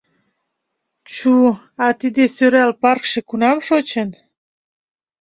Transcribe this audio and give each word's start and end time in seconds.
Чу, 1.13 1.33
а 1.85 1.87
тиде 1.99 2.23
сӧрал 2.35 2.71
паркше 2.81 3.19
кунам 3.29 3.57
шочын? 3.67 4.09